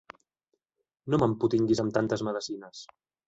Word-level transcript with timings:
No 1.13 1.19
m'empotinguis 1.23 1.83
amb 1.85 1.95
tantes 1.99 2.27
medecines! 2.31 2.83